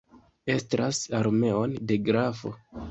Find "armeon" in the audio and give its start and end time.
1.21-1.77